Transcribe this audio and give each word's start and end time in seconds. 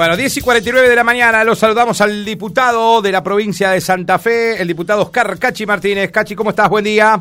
Bueno, 0.00 0.16
10 0.16 0.38
y 0.38 0.40
49 0.40 0.88
de 0.88 0.96
la 0.96 1.04
mañana, 1.04 1.44
los 1.44 1.58
saludamos 1.58 2.00
al 2.00 2.24
diputado 2.24 3.02
de 3.02 3.12
la 3.12 3.22
provincia 3.22 3.72
de 3.72 3.82
Santa 3.82 4.18
Fe, 4.18 4.58
el 4.58 4.66
diputado 4.66 5.02
Oscar 5.02 5.38
Cachi 5.38 5.66
Martínez. 5.66 6.10
Cachi, 6.10 6.34
¿cómo 6.34 6.48
estás? 6.48 6.70
Buen 6.70 6.86
día. 6.86 7.20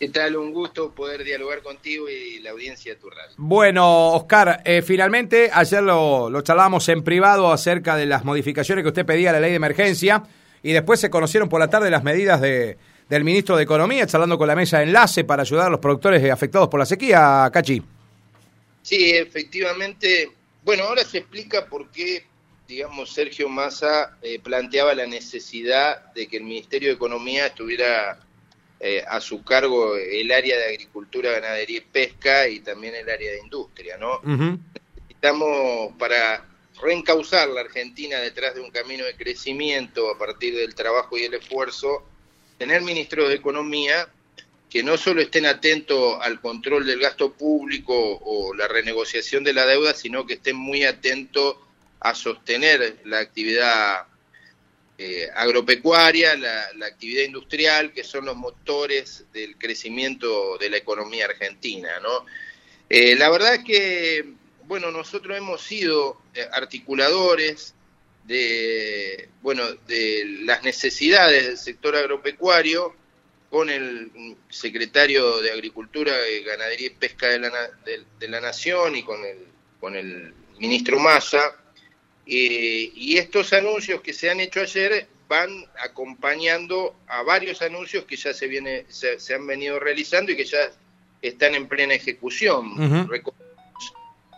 ¿Qué 0.00 0.08
tal? 0.08 0.36
Un 0.36 0.52
gusto 0.52 0.90
poder 0.90 1.22
dialogar 1.22 1.62
contigo 1.62 2.08
y 2.08 2.40
la 2.40 2.50
audiencia 2.50 2.94
de 2.94 3.00
tu 3.00 3.08
radio. 3.08 3.36
Bueno, 3.36 4.14
Oscar, 4.14 4.62
eh, 4.64 4.82
finalmente 4.82 5.48
ayer 5.52 5.80
lo, 5.80 6.28
lo 6.28 6.40
charlábamos 6.40 6.88
en 6.88 7.04
privado 7.04 7.52
acerca 7.52 7.94
de 7.94 8.06
las 8.06 8.24
modificaciones 8.24 8.82
que 8.82 8.88
usted 8.88 9.06
pedía 9.06 9.30
a 9.30 9.34
la 9.34 9.38
ley 9.38 9.50
de 9.50 9.56
emergencia 9.56 10.24
y 10.64 10.72
después 10.72 10.98
se 10.98 11.10
conocieron 11.10 11.48
por 11.48 11.60
la 11.60 11.70
tarde 11.70 11.88
las 11.88 12.02
medidas 12.02 12.40
de, 12.40 12.78
del 13.08 13.22
ministro 13.22 13.56
de 13.56 13.62
Economía, 13.62 14.08
charlando 14.08 14.36
con 14.38 14.48
la 14.48 14.56
mesa 14.56 14.78
de 14.78 14.86
enlace 14.86 15.22
para 15.22 15.42
ayudar 15.42 15.68
a 15.68 15.70
los 15.70 15.78
productores 15.78 16.28
afectados 16.32 16.66
por 16.66 16.80
la 16.80 16.86
sequía, 16.86 17.48
Cachi. 17.52 17.80
Sí, 18.82 19.12
efectivamente. 19.12 20.32
Bueno, 20.64 20.84
ahora 20.84 21.04
se 21.04 21.18
explica 21.18 21.66
por 21.66 21.90
qué, 21.90 22.26
digamos, 22.66 23.12
Sergio 23.12 23.48
Massa 23.48 24.18
eh, 24.22 24.38
planteaba 24.38 24.94
la 24.94 25.06
necesidad 25.06 26.12
de 26.12 26.26
que 26.26 26.38
el 26.38 26.44
Ministerio 26.44 26.88
de 26.88 26.94
Economía 26.94 27.46
estuviera 27.46 28.18
eh, 28.80 29.02
a 29.08 29.20
su 29.20 29.42
cargo 29.42 29.96
el 29.96 30.30
área 30.30 30.56
de 30.56 30.66
agricultura, 30.66 31.32
ganadería 31.32 31.78
y 31.78 31.80
pesca 31.80 32.48
y 32.48 32.60
también 32.60 32.94
el 32.94 33.08
área 33.08 33.32
de 33.32 33.40
industria, 33.40 33.96
¿no? 33.96 34.20
Necesitamos 34.22 35.94
para 35.98 36.44
reencauzar 36.80 37.48
la 37.48 37.62
Argentina 37.62 38.18
detrás 38.18 38.54
de 38.54 38.60
un 38.60 38.70
camino 38.70 39.04
de 39.04 39.16
crecimiento 39.16 40.10
a 40.10 40.18
partir 40.18 40.54
del 40.54 40.74
trabajo 40.74 41.18
y 41.18 41.24
el 41.24 41.34
esfuerzo, 41.34 42.04
tener 42.56 42.82
ministros 42.82 43.28
de 43.28 43.34
Economía 43.34 44.08
que 44.70 44.82
no 44.82 44.98
solo 44.98 45.22
estén 45.22 45.46
atentos 45.46 46.18
al 46.20 46.40
control 46.40 46.86
del 46.86 47.00
gasto 47.00 47.32
público 47.32 47.94
o 47.94 48.54
la 48.54 48.68
renegociación 48.68 49.42
de 49.44 49.54
la 49.54 49.66
deuda, 49.66 49.94
sino 49.94 50.26
que 50.26 50.34
estén 50.34 50.56
muy 50.56 50.84
atentos 50.84 51.56
a 52.00 52.14
sostener 52.14 52.98
la 53.04 53.18
actividad 53.18 54.06
eh, 54.98 55.28
agropecuaria, 55.34 56.36
la, 56.36 56.86
actividad 56.86 57.24
industrial, 57.24 57.92
que 57.92 58.04
son 58.04 58.26
los 58.26 58.36
motores 58.36 59.24
del 59.32 59.56
crecimiento 59.56 60.58
de 60.58 60.70
la 60.70 60.76
economía 60.76 61.24
argentina. 61.24 61.88
Eh, 62.90 63.14
la 63.16 63.30
verdad 63.30 63.54
es 63.54 63.64
que, 63.64 64.32
bueno, 64.64 64.90
nosotros 64.90 65.36
hemos 65.36 65.62
sido 65.62 66.20
eh, 66.34 66.46
articuladores 66.52 67.74
de, 68.24 69.28
bueno, 69.40 69.64
de 69.86 70.24
las 70.42 70.62
necesidades 70.62 71.46
del 71.46 71.58
sector 71.58 71.96
agropecuario 71.96 72.94
con 73.50 73.70
el 73.70 74.36
secretario 74.48 75.40
de 75.40 75.52
Agricultura, 75.52 76.12
Ganadería 76.44 76.88
y 76.88 76.90
Pesca 76.90 77.28
de 77.28 77.38
la, 77.38 77.70
de 78.18 78.28
la 78.28 78.40
Nación 78.40 78.96
y 78.96 79.02
con 79.02 79.24
el, 79.24 79.46
con 79.80 79.96
el 79.96 80.34
ministro 80.58 80.98
Massa, 80.98 81.54
eh, 82.30 82.92
y 82.94 83.16
estos 83.16 83.54
anuncios 83.54 84.02
que 84.02 84.12
se 84.12 84.28
han 84.28 84.38
hecho 84.40 84.60
ayer 84.60 85.06
van 85.28 85.64
acompañando 85.82 86.94
a 87.06 87.22
varios 87.22 87.62
anuncios 87.62 88.04
que 88.04 88.16
ya 88.16 88.34
se, 88.34 88.46
viene, 88.48 88.84
se, 88.88 89.34
han 89.34 89.46
venido 89.46 89.78
realizando 89.78 90.32
y 90.32 90.36
que 90.36 90.44
ya 90.44 90.70
están 91.22 91.54
en 91.54 91.68
plena 91.68 91.94
ejecución. 91.94 93.08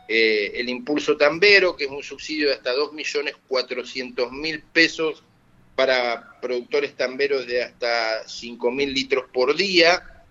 Eh, 0.06 0.52
el 0.54 0.68
impulso 0.68 1.16
tambero, 1.16 1.76
que 1.76 1.84
es 1.84 1.90
un 1.90 2.02
subsidio 2.02 2.48
de 2.48 2.54
hasta 2.54 2.74
2.400.000 2.74 4.62
pesos 4.72 5.24
para 5.80 6.38
productores 6.42 6.94
tamberos 6.94 7.46
de 7.46 7.62
hasta 7.62 8.26
5.000 8.26 8.92
litros 8.92 9.24
por 9.32 9.56
día, 9.56 10.26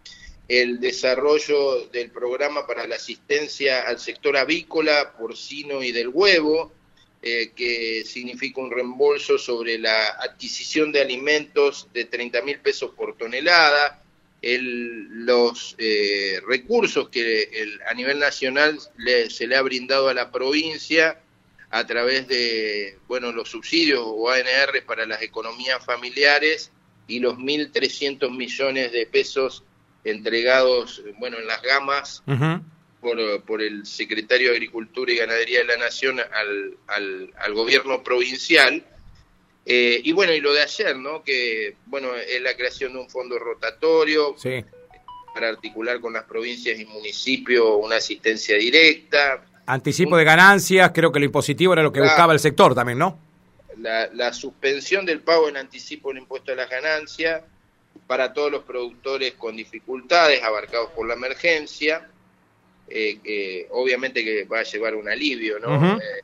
el 0.48 0.80
desarrollo 0.80 1.88
del 1.88 2.12
programa 2.12 2.68
para 2.68 2.86
la 2.86 2.98
asistencia 2.98 3.82
al 3.88 4.00
sector 4.00 4.38
avícola, 4.38 5.16
porcino 5.18 5.82
y 5.82 5.92
del 5.92 6.10
huevo, 6.10 6.72
eh, 7.24 7.50
que 7.56 8.04
significa 8.06 8.62
un 8.62 8.70
reembolso 8.70 9.40
sobre 9.40 9.80
la 9.80 10.10
adquisición 10.10 10.92
de 10.92 11.02
alimentos 11.02 11.88
de 11.94 12.06
30 12.06 12.44
mil 12.44 12.60
pesos 12.60 12.92
por 12.96 13.18
tonelada, 13.18 14.04
el, 14.44 15.26
los 15.26 15.76
eh, 15.80 16.42
recursos 16.48 17.10
que 17.10 17.50
a 17.90 17.96
nivel 17.96 18.20
nacional 18.20 18.78
se 19.32 19.48
le 19.48 19.56
ha 19.56 19.64
brindado 19.64 20.10
a 20.10 20.14
la 20.14 20.32
provincia 20.32 21.20
a 21.72 21.86
través 21.86 22.28
de 22.28 22.98
bueno 23.08 23.32
los 23.32 23.50
subsidios 23.50 24.02
o 24.04 24.30
ANR 24.30 24.84
para 24.86 25.06
las 25.06 25.22
economías 25.22 25.84
familiares 25.86 26.72
y 27.08 27.20
los 27.20 27.38
1.300 27.38 28.36
millones 28.36 28.92
de 28.92 29.06
pesos 29.06 29.64
entregados 30.04 31.04
bueno 31.20 31.38
en 31.38 31.48
las 31.48 31.62
gamas 31.62 32.24
por, 33.02 33.44
por, 33.44 33.62
el 33.62 33.86
secretario 33.86 34.50
de 34.50 34.56
Agricultura 34.56 35.12
y 35.12 35.18
Ganadería 35.18 35.60
de 35.60 35.66
la 35.66 35.78
Nación 35.78 36.20
al, 36.20 36.78
al, 37.38 37.54
gobierno 37.54 38.04
provincial. 38.04 38.84
Eh, 39.66 40.02
y 40.04 40.12
bueno, 40.12 40.34
y 40.34 40.42
lo 40.42 40.54
de 40.54 40.62
ayer, 40.62 40.98
¿no? 40.98 41.24
Que, 41.24 41.76
bueno, 41.86 42.16
es 42.16 42.42
la 42.42 42.56
creación 42.56 42.94
de 42.94 43.00
un 43.00 43.10
fondo 43.10 43.38
rotatorio 43.40 44.36
para 45.34 45.50
articular 45.50 46.02
con 46.02 46.14
las 46.14 46.24
provincias 46.24 46.80
y 46.80 46.86
municipios 46.86 47.66
una 47.80 47.98
asistencia 47.98 48.58
directa. 48.58 49.46
Anticipo 49.72 50.18
de 50.18 50.24
ganancias, 50.24 50.92
creo 50.94 51.12
que 51.12 51.20
lo 51.20 51.26
impositivo 51.26 51.74
era 51.74 51.84
lo 51.84 51.92
que 51.92 52.02
buscaba 52.02 52.34
el 52.34 52.40
sector 52.40 52.74
también, 52.74 52.98
¿no? 52.98 53.20
La, 53.78 54.08
la 54.14 54.34
suspensión 54.34 55.06
del 55.06 55.22
pago 55.22 55.48
en 55.48 55.58
anticipo 55.58 56.10
del 56.10 56.20
impuesto 56.20 56.52
a 56.52 56.56
las 56.56 56.70
ganancias 56.70 57.42
para 58.08 58.34
todos 58.34 58.52
los 58.52 58.64
productores 58.64 59.34
con 59.34 59.56
dificultades 59.56 60.44
abarcados 60.44 60.90
por 60.92 61.08
la 61.08 61.14
emergencia 61.14 62.10
eh, 62.92 63.68
obviamente 63.72 64.24
que 64.24 64.46
va 64.46 64.60
a 64.60 64.64
llevar 64.64 64.96
un 64.96 65.08
alivio, 65.10 65.60
¿no? 65.60 65.98
Eh, 65.98 66.24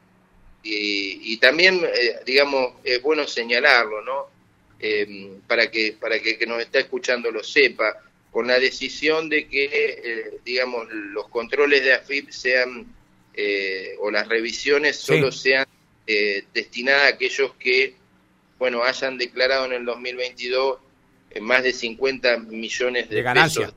y, 0.64 1.38
también, 1.38 1.80
eh, 1.84 2.16
digamos, 2.26 2.74
es 2.84 3.02
bueno 3.02 3.28
señalarlo, 3.28 4.02
¿no? 4.02 4.28
Em, 4.80 5.40
para 5.48 5.70
que 5.70 5.96
para 6.00 6.20
que, 6.20 6.38
que 6.38 6.48
nos 6.48 6.60
está 6.60 6.80
escuchando 6.80 7.32
lo 7.32 7.44
sepa, 7.44 8.02
con 8.32 8.48
la 8.48 8.60
decisión 8.60 9.30
de 9.30 9.48
que, 9.48 10.40
digamos, 10.44 10.88
los 10.92 11.30
controles 11.30 11.84
de 11.84 11.94
AFIP 11.94 12.32
sean, 12.32 12.86
o 14.00 14.12
las 14.12 14.28
revisiones 14.28 14.98
solo 14.98 15.32
sean 15.32 15.66
destinadas 16.54 17.04
a 17.04 17.16
aquellos 17.16 17.54
que, 17.56 17.96
bueno, 18.58 18.84
hayan 18.84 19.18
declarado 19.18 19.66
en 19.66 19.74
el 19.74 19.86
2022 19.86 20.80
más 21.42 21.64
de 21.64 21.74
50 21.74 22.38
millones 22.38 23.10
de, 23.10 23.22
ganancias. 23.22 23.74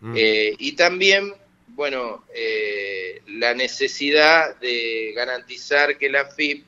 Mm. 0.00 0.14
y 0.58 0.72
también 0.72 1.32
bueno, 1.76 2.24
eh, 2.34 3.20
la 3.28 3.52
necesidad 3.52 4.56
de 4.56 5.12
garantizar 5.14 5.98
que 5.98 6.08
la 6.08 6.24
FIP, 6.24 6.64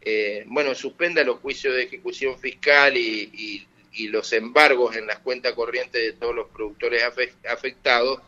eh, 0.00 0.42
bueno, 0.48 0.74
suspenda 0.74 1.22
los 1.22 1.38
juicios 1.38 1.74
de 1.74 1.84
ejecución 1.84 2.38
fiscal 2.38 2.96
y, 2.96 3.66
los 4.08 4.32
embargos 4.32 4.96
en 4.96 5.06
las 5.06 5.18
cuentas 5.18 5.52
corrientes 5.52 6.00
de 6.00 6.12
todos 6.14 6.34
los 6.34 6.48
productores 6.48 7.02
afectados, 7.46 8.20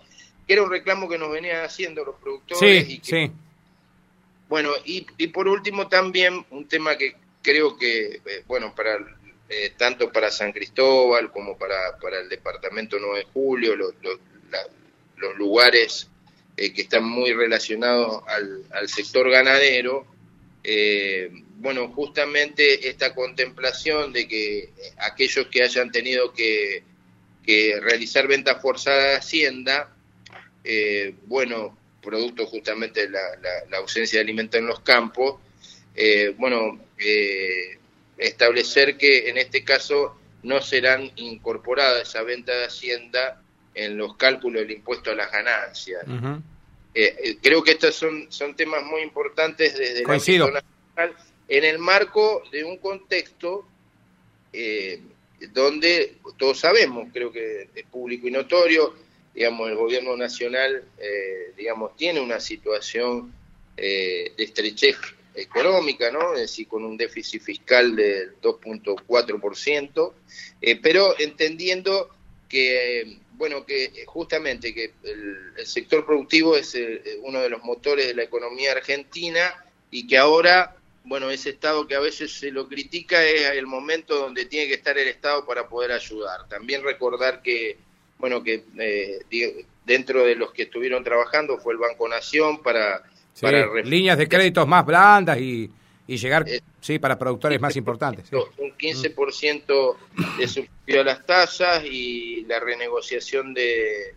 que 0.46 0.52
era 0.52 0.62
un 0.62 0.70
reclamo 0.70 1.08
que 1.08 1.18
nos 1.18 1.30
venían 1.30 1.64
haciendo 1.64 2.04
los 2.04 2.16
productores. 2.16 2.86
Sí, 2.86 3.00
sí. 3.02 3.30
Bueno, 4.48 4.70
y, 4.84 5.02
por 5.28 5.48
último 5.48 5.88
también 5.88 6.44
un 6.50 6.68
tema 6.68 6.96
que 6.96 7.16
creo 7.42 7.76
que, 7.76 8.20
eh, 8.24 8.44
bueno, 8.46 8.74
para 8.74 8.98
tanto 9.76 10.10
para 10.10 10.30
San 10.30 10.50
Cristóbal 10.50 11.30
como 11.30 11.58
para, 11.58 11.98
para 11.98 12.20
el 12.20 12.28
departamento 12.30 12.96
9 12.98 13.18
de 13.18 13.24
Julio, 13.34 13.76
los, 13.76 13.92
los 15.22 15.36
lugares 15.36 16.08
eh, 16.56 16.72
que 16.74 16.82
están 16.82 17.04
muy 17.04 17.32
relacionados 17.32 18.22
al, 18.26 18.88
sector 18.88 19.30
ganadero, 19.30 20.06
eh, 20.62 21.30
bueno, 21.56 21.88
justamente 21.88 22.88
esta 22.88 23.14
contemplación 23.14 24.12
de 24.12 24.28
que 24.28 24.70
aquellos 24.98 25.46
que 25.46 25.62
hayan 25.62 25.90
tenido 25.90 26.32
que, 26.34 26.84
realizar 27.80 28.28
venta 28.28 28.60
forzada 28.60 29.10
de 29.10 29.16
Hacienda, 29.16 29.91
eh, 30.64 31.14
bueno, 31.26 31.76
producto 32.02 32.46
justamente 32.46 33.08
de 33.08 33.10
la, 33.10 33.78
ausencia 33.78 34.18
de 34.18 34.24
alimento 34.24 34.58
en 34.58 34.66
los 34.66 34.80
campos, 34.80 35.40
bueno, 36.36 36.80
establecer 38.16 38.96
que 38.96 39.28
en 39.28 39.38
este 39.38 39.62
caso 39.64 40.16
no 40.42 40.60
serán 40.60 41.10
incorporadas 41.16 42.08
esa 42.08 42.22
venta 42.22 42.52
de 42.52 42.66
Hacienda 42.66 43.42
en 43.74 43.96
los 43.96 44.16
cálculos 44.16 44.62
del 44.62 44.72
impuesto 44.72 45.10
a 45.10 45.14
las 45.14 45.30
ganancias. 45.30 46.04
Eh, 46.94 47.16
eh, 47.24 47.38
creo 47.40 47.62
que 47.62 47.72
estos 47.72 47.94
son, 47.94 48.26
son 48.30 48.54
temas 48.54 48.84
muy 48.84 49.00
importantes 49.02 49.78
desde 49.78 50.02
la 50.02 50.08
nacional 50.14 51.16
en 51.48 51.64
el 51.64 51.78
marco 51.78 52.42
de 52.52 52.64
un 52.64 52.76
contexto 52.76 53.66
eh, 54.52 55.00
donde 55.52 56.16
todos 56.36 56.60
sabemos, 56.60 57.08
creo 57.12 57.32
que 57.32 57.68
es 57.74 57.84
público 57.86 58.28
y 58.28 58.30
notorio, 58.30 58.94
digamos, 59.34 59.70
el 59.70 59.76
gobierno 59.76 60.16
nacional, 60.16 60.84
digamos, 61.56 61.96
tiene 61.96 62.20
una 62.20 62.38
situación 62.38 63.32
de 63.76 64.32
estrechez 64.36 64.96
económica, 65.34 66.10
¿no? 66.10 66.34
Es 66.34 66.40
decir, 66.42 66.68
con 66.68 66.84
un 66.84 66.96
déficit 66.96 67.42
fiscal 67.42 67.96
del 67.96 68.38
2.4%, 68.40 70.12
pero 70.82 71.18
entendiendo 71.18 72.10
que 72.48 73.18
bueno, 73.42 73.66
que 73.66 73.86
eh, 73.86 74.04
justamente 74.06 74.72
que 74.72 74.92
el, 75.02 75.66
sector 75.66 76.06
productivo 76.06 76.56
es 76.56 76.76
eh, 76.76 77.18
uno 77.22 77.40
de 77.40 77.48
los 77.48 77.64
motores 77.64 78.06
de 78.06 78.14
la 78.14 78.22
economía 78.22 78.70
argentina 78.70 79.52
y 79.90 80.06
que 80.06 80.16
ahora, 80.16 80.76
bueno, 81.02 81.28
ese 81.28 81.50
Estado 81.50 81.88
que 81.88 81.96
a 81.96 82.00
veces 82.00 82.32
se 82.32 82.52
lo 82.52 82.68
critica 82.68 83.24
es 83.24 83.50
el 83.50 83.66
momento 83.66 84.16
donde 84.16 84.44
tiene 84.44 84.68
que 84.68 84.74
estar 84.74 84.96
el 84.96 85.08
Estado 85.08 85.44
para 85.44 85.68
poder 85.68 85.90
ayudar. 85.90 86.46
También 86.48 86.84
recordar 86.84 87.42
que, 87.42 87.78
bueno, 88.22 88.40
que 88.42 88.62
eh, 88.78 89.66
dentro 89.84 90.24
de 90.24 90.36
los 90.36 90.52
que 90.52 90.62
estuvieron 90.62 91.02
trabajando 91.02 91.58
fue 91.58 91.72
el 91.72 91.80
Banco 91.80 92.08
Nación 92.08 92.62
para... 92.62 93.02
para 93.40 93.82
líneas 93.82 94.16
de 94.16 94.28
créditos 94.28 94.66
más 94.68 94.86
blandas 94.86 95.40
y, 95.40 95.68
y 96.06 96.16
llegar, 96.16 96.48
eh, 96.48 96.60
sí, 96.80 97.00
para 97.00 97.18
productores 97.18 97.60
más 97.60 97.74
importantes. 97.74 98.30
Un 98.32 98.76
15% 98.78 99.96
de 100.38 100.46
subsidio 100.46 101.00
a 101.00 101.04
las 101.04 101.26
tasas 101.26 101.84
y 101.84 102.44
la 102.44 102.60
renegociación 102.60 103.52
de, 103.52 104.14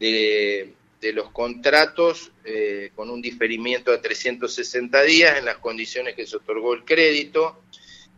de 0.00 0.72
de 1.04 1.12
los 1.12 1.30
contratos 1.32 2.32
eh, 2.46 2.90
con 2.94 3.10
un 3.10 3.20
diferimiento 3.20 3.92
a 3.92 4.00
360 4.00 5.02
días 5.02 5.36
en 5.36 5.44
las 5.44 5.58
condiciones 5.58 6.14
que 6.14 6.26
se 6.26 6.38
otorgó 6.38 6.72
el 6.72 6.82
crédito. 6.82 7.60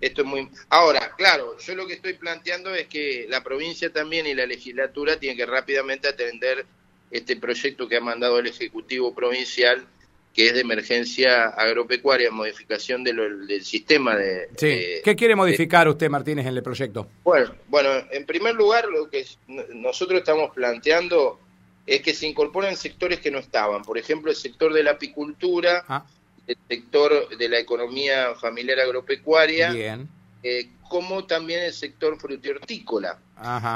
Esto 0.00 0.22
es 0.22 0.26
muy. 0.26 0.48
Ahora, 0.68 1.12
claro, 1.16 1.56
yo 1.58 1.74
lo 1.74 1.86
que 1.86 1.94
estoy 1.94 2.14
planteando 2.14 2.74
es 2.74 2.86
que 2.86 3.26
la 3.28 3.42
provincia 3.42 3.90
también 3.90 4.26
y 4.26 4.34
la 4.34 4.46
legislatura 4.46 5.18
tienen 5.18 5.38
que 5.38 5.46
rápidamente 5.46 6.08
atender 6.08 6.66
este 7.10 7.36
proyecto 7.36 7.88
que 7.88 7.96
ha 7.96 8.00
mandado 8.00 8.38
el 8.38 8.46
Ejecutivo 8.46 9.14
Provincial, 9.14 9.86
que 10.34 10.48
es 10.48 10.54
de 10.54 10.60
emergencia 10.60 11.46
agropecuaria, 11.46 12.30
modificación 12.30 13.04
del 13.04 13.64
sistema 13.64 14.16
de. 14.16 14.48
Sí. 14.56 15.00
¿Qué 15.02 15.16
quiere 15.16 15.34
modificar 15.34 15.88
usted, 15.88 16.10
Martínez, 16.10 16.46
en 16.46 16.56
el 16.56 16.62
proyecto? 16.62 17.08
Bueno, 17.24 17.54
bueno, 17.68 17.90
en 18.10 18.26
primer 18.26 18.54
lugar, 18.54 18.86
lo 18.88 19.08
que 19.08 19.24
nosotros 19.46 20.18
estamos 20.18 20.50
planteando 20.54 21.40
es 21.86 22.02
que 22.02 22.12
se 22.12 22.26
incorporan 22.26 22.76
sectores 22.76 23.20
que 23.20 23.30
no 23.30 23.38
estaban. 23.38 23.82
Por 23.82 23.96
ejemplo, 23.96 24.30
el 24.30 24.36
sector 24.36 24.74
de 24.74 24.82
la 24.82 24.92
apicultura, 24.92 25.84
ah. 25.88 26.04
El 26.46 26.56
sector 26.68 27.36
de 27.36 27.48
la 27.48 27.58
economía 27.58 28.34
familiar 28.34 28.80
agropecuaria, 28.80 29.98
eh, 30.42 30.68
como 30.88 31.24
también 31.24 31.64
el 31.64 31.72
sector 31.72 32.18
frutihortícola. 32.18 33.18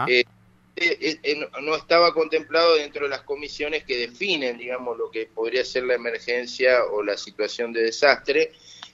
Eh, 0.08 0.24
eh, 0.76 1.48
no 1.62 1.76
estaba 1.76 2.14
contemplado 2.14 2.76
dentro 2.76 3.04
de 3.04 3.10
las 3.10 3.22
comisiones 3.22 3.84
que 3.84 3.98
definen, 3.98 4.56
digamos, 4.56 4.96
lo 4.96 5.10
que 5.10 5.26
podría 5.26 5.64
ser 5.64 5.84
la 5.84 5.94
emergencia 5.94 6.84
o 6.84 7.02
la 7.02 7.16
situación 7.16 7.72
de 7.72 7.82
desastre, 7.82 8.52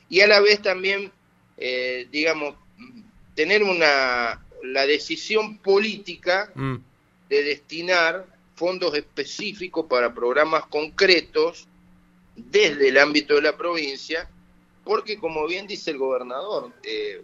y 0.09 0.21
a 0.21 0.27
la 0.27 0.41
vez 0.41 0.63
también, 0.63 1.13
digamos, 2.11 2.57
tener 3.35 3.63
una 3.63 4.41
la 4.63 4.87
decisión 4.87 5.59
política 5.59 6.51
mm. 6.55 6.77
de 7.29 7.43
destinar 7.43 8.27
fondos 8.55 8.95
específicos 8.95 9.87
para 9.89 10.15
programas 10.15 10.67
concretos 10.67 11.69
desde 12.37 12.89
el 12.89 12.99
ámbito 12.99 13.35
de 13.35 13.43
la 13.43 13.57
provincia, 13.57 14.29
porque 14.85 15.19
como 15.19 15.47
bien 15.47 15.67
dice 15.67 15.91
el 15.91 15.99
gobernador, 15.99 16.73
eh, 16.83 17.23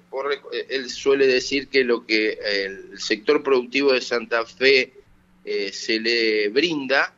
eh, 0.52 0.66
él 0.70 0.90
suele 0.90 1.26
decir 1.26 1.68
que 1.68 1.84
lo 1.84 2.04
que 2.04 2.38
el 2.42 2.98
sector 2.98 3.42
productivo 3.42 3.92
de 3.92 4.00
Santa 4.00 4.44
Fe 4.44 4.92
eh, 5.44 5.72
se 5.72 6.00
le 6.00 6.48
brinda, 6.48 7.14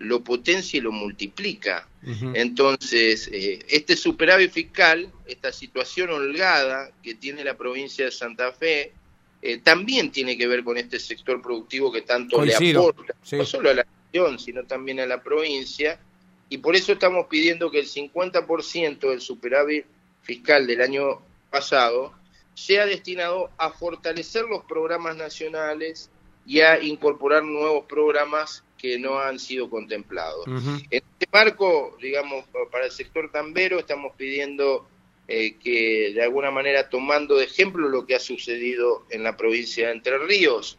lo 0.00 0.22
potencia 0.22 0.78
y 0.78 0.80
lo 0.80 0.92
multiplica. 0.92 1.88
Entonces, 2.32 3.28
este 3.32 3.96
superávit 3.96 4.52
fiscal, 4.52 5.10
esta 5.26 5.52
situación 5.52 6.10
holgada 6.10 6.92
que 7.02 7.16
tiene 7.16 7.44
la 7.44 7.56
provincia 7.56 8.04
de 8.04 8.12
Santa 8.12 8.52
Fe, 8.52 8.92
eh, 9.40 9.58
también 9.58 10.10
tiene 10.10 10.36
que 10.36 10.48
ver 10.48 10.64
con 10.64 10.76
este 10.76 10.98
sector 10.98 11.40
productivo 11.40 11.92
que 11.92 12.02
tanto 12.02 12.44
le 12.44 12.54
aporta, 12.54 13.14
no 13.32 13.44
solo 13.44 13.70
a 13.70 13.74
la 13.74 13.86
región, 14.06 14.38
sino 14.38 14.64
también 14.64 14.98
a 14.98 15.06
la 15.06 15.22
provincia, 15.22 16.00
y 16.48 16.58
por 16.58 16.76
eso 16.76 16.92
estamos 16.92 17.26
pidiendo 17.26 17.70
que 17.70 17.80
el 17.80 17.86
50% 17.86 19.10
del 19.10 19.20
superávit 19.20 19.84
fiscal 20.22 20.66
del 20.66 20.80
año 20.80 21.20
pasado 21.50 22.12
sea 22.54 22.86
destinado 22.86 23.50
a 23.56 23.70
fortalecer 23.70 24.44
los 24.44 24.64
programas 24.64 25.16
nacionales 25.16 26.10
y 26.46 26.60
a 26.60 26.82
incorporar 26.82 27.44
nuevos 27.44 27.84
programas 27.86 28.64
que 28.78 28.98
no 28.98 29.18
han 29.18 29.38
sido 29.38 29.68
contemplados. 29.68 30.46
En 30.46 30.86
este 30.90 31.26
marco, 31.32 31.96
digamos, 32.00 32.46
para 32.70 32.86
el 32.86 32.90
sector 32.90 33.30
tambero 33.30 33.78
estamos 33.78 34.12
pidiendo 34.16 34.88
eh, 35.26 35.56
que 35.62 36.12
de 36.14 36.22
alguna 36.22 36.50
manera 36.50 36.88
tomando 36.88 37.36
de 37.36 37.44
ejemplo 37.44 37.88
lo 37.88 38.06
que 38.06 38.14
ha 38.14 38.20
sucedido 38.20 39.04
en 39.10 39.24
la 39.24 39.36
provincia 39.36 39.88
de 39.88 39.92
Entre 39.92 40.16
Ríos, 40.18 40.78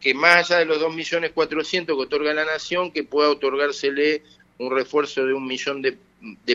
que 0.00 0.12
más 0.12 0.50
allá 0.50 0.58
de 0.58 0.66
los 0.66 0.82
2.400.000 0.82 1.86
que 1.86 1.92
otorga 1.92 2.34
la 2.34 2.44
Nación, 2.44 2.92
que 2.92 3.04
pueda 3.04 3.30
otorgársele 3.30 4.22
un 4.58 4.70
refuerzo 4.70 5.24
de 5.24 5.34
un 5.34 5.46
millón 5.46 5.82
de, 5.82 5.96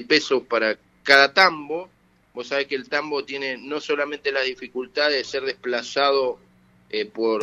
pesos 0.01 0.43
para 0.43 0.77
cada 1.03 1.33
tambo. 1.33 1.89
Vos 2.33 2.47
sabés 2.47 2.67
que 2.67 2.75
el 2.75 2.87
tambo 2.87 3.23
tiene 3.23 3.57
no 3.57 3.79
solamente 3.79 4.31
la 4.31 4.41
dificultad 4.41 5.09
de 5.09 5.23
ser 5.23 5.43
desplazado 5.43 6.39
eh, 6.89 7.05
por, 7.05 7.41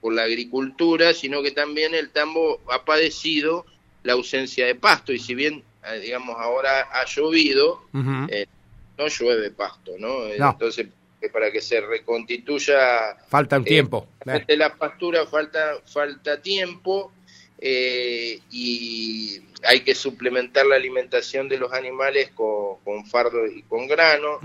por, 0.00 0.12
la 0.12 0.22
agricultura, 0.22 1.14
sino 1.14 1.42
que 1.42 1.50
también 1.50 1.94
el 1.94 2.10
tambo 2.10 2.60
ha 2.70 2.84
padecido 2.84 3.64
la 4.02 4.14
ausencia 4.14 4.66
de 4.66 4.74
pasto 4.74 5.12
y 5.12 5.18
si 5.18 5.34
bien, 5.34 5.62
eh, 5.86 6.00
digamos, 6.00 6.36
ahora 6.38 6.88
ha 6.92 7.04
llovido, 7.06 7.82
no 7.92 9.08
llueve 9.08 9.50
pasto, 9.50 9.92
¿no? 9.98 10.26
Entonces, 10.26 10.88
para 11.28 11.50
que 11.50 11.60
se 11.60 11.80
reconstituya... 11.80 13.16
Falta 13.28 13.58
un 13.58 13.64
tiempo. 13.64 14.06
De 14.24 14.56
la 14.56 14.74
pastura 14.74 15.26
falta, 15.26 15.80
falta 15.86 16.40
tiempo 16.40 17.12
eh, 17.60 18.40
y 18.50 19.40
hay 19.62 19.80
que 19.80 19.94
suplementar 19.94 20.64
la 20.66 20.76
alimentación 20.76 21.48
de 21.48 21.58
los 21.58 21.72
animales 21.72 22.30
con, 22.34 23.06
fardo 23.06 23.46
y 23.46 23.62
con 23.62 23.86
grano. 23.86 24.38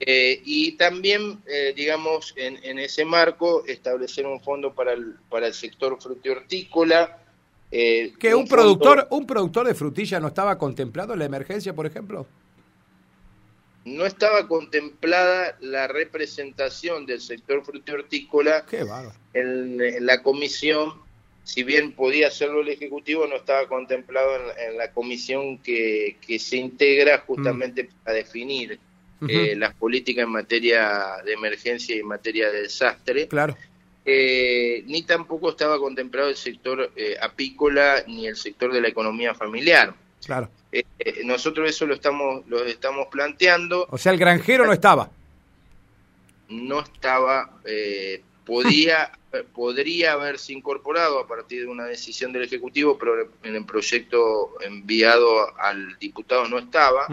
Eh, 0.00 0.42
y 0.44 0.72
también, 0.72 1.40
eh, 1.46 1.72
digamos, 1.74 2.34
en, 2.36 2.58
en, 2.62 2.78
ese 2.78 3.04
marco, 3.04 3.64
establecer 3.66 4.26
un 4.26 4.40
fondo 4.40 4.74
para 4.74 4.92
el, 4.92 5.14
para 5.30 5.46
el 5.46 5.54
sector 5.54 6.00
frutihortícola. 6.00 7.18
¿Que 7.70 8.34
un, 8.34 8.46
productor, 8.46 9.08
un 9.10 9.26
productor 9.26 9.66
de 9.66 9.74
frutilla 9.74 10.20
no 10.20 10.28
estaba 10.28 10.58
contemplado 10.58 11.14
en 11.14 11.20
la 11.20 11.24
emergencia, 11.24 11.72
por 11.74 11.86
ejemplo? 11.86 12.26
no 13.84 14.06
estaba 14.06 14.48
contemplada 14.48 15.56
la 15.60 15.86
representación 15.86 17.04
del 17.06 17.20
sector 17.20 17.64
frutihortícola 17.64 18.64
en, 19.34 19.80
en, 19.80 20.06
la 20.06 20.22
comisión, 20.22 20.94
si 21.44 21.62
bien 21.62 21.92
podía 21.92 22.28
hacerlo 22.28 22.62
el 22.62 22.68
Ejecutivo, 22.68 23.26
no 23.26 23.36
estaba 23.36 23.68
contemplado 23.68 24.30
en, 24.58 24.76
la 24.76 24.90
comisión 24.92 25.58
que, 25.58 26.16
se 26.38 26.56
integra 26.56 27.18
justamente 27.18 27.84
mm. 27.84 27.88
para 28.02 28.16
definir 28.16 28.78
eh, 29.28 29.54
las 29.56 29.74
políticas 29.74 30.24
en 30.24 30.30
materia 30.30 31.16
de 31.24 31.32
emergencia 31.32 31.94
y 31.94 32.00
en 32.00 32.06
materia 32.06 32.50
de 32.50 32.62
desastre. 32.62 33.28
Claro. 33.28 33.56
Eh, 34.06 34.82
ni 34.86 35.02
tampoco 35.02 35.50
estaba 35.50 35.78
contemplado 35.78 36.28
el 36.28 36.36
sector 36.36 36.92
eh, 36.94 37.16
apícola 37.20 38.04
ni 38.06 38.26
el 38.26 38.36
sector 38.36 38.72
de 38.72 38.80
la 38.80 38.88
economía 38.88 39.34
familiar. 39.34 39.94
Claro. 40.24 40.50
Nosotros 41.24 41.70
eso 41.70 41.86
lo 41.86 41.94
estamos, 41.94 42.46
lo 42.48 42.64
estamos 42.64 43.06
planteando. 43.10 43.86
O 43.90 43.98
sea, 43.98 44.12
el 44.12 44.18
granjero 44.18 44.66
no 44.66 44.72
estaba. 44.72 45.10
No 46.48 46.80
estaba, 46.80 47.58
eh, 47.64 48.22
podía, 48.44 49.12
podría 49.42 50.12
haberse 50.12 50.52
incorporado 50.52 51.18
a 51.18 51.26
partir 51.26 51.62
de 51.62 51.68
una 51.68 51.84
decisión 51.84 52.32
del 52.32 52.44
Ejecutivo, 52.44 52.96
pero 52.98 53.30
en 53.42 53.54
el 53.54 53.64
proyecto 53.64 54.54
enviado 54.60 55.58
al 55.58 55.98
diputado 55.98 56.48
no 56.48 56.58
estaba. 56.58 57.06